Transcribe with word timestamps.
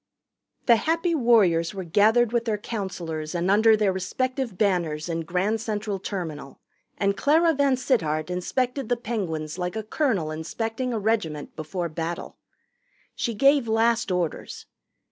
The 0.65 0.77
Happy 0.77 1.13
Warriors 1.13 1.75
were 1.75 1.83
gathered 1.83 2.33
with 2.33 2.45
their 2.45 2.57
counselors 2.57 3.35
and 3.35 3.51
under 3.51 3.77
their 3.77 3.93
respective 3.93 4.57
banners 4.57 5.07
in 5.07 5.21
Grand 5.21 5.61
Central 5.61 5.99
Terminal, 5.99 6.59
and 6.97 7.15
Clara 7.15 7.53
VanSittart 7.53 8.31
inspected 8.31 8.89
the 8.89 8.97
Penguins 8.97 9.59
like 9.59 9.75
a 9.75 9.83
colonel 9.83 10.31
inspecting 10.31 10.91
a 10.91 10.97
regiment 10.97 11.55
before 11.55 11.87
battle. 11.87 12.39
She 13.13 13.35
gave 13.35 13.67
last 13.67 14.09
orders. 14.11 14.65